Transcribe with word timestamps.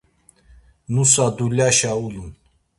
Nusa 0.93 1.25
dulyaşa 1.37 1.91
ulun. 2.05 2.31